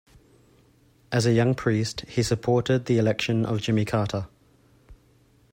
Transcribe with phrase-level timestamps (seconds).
[1.11, 4.25] As a young priest, he supported the election of Jimmy Carter.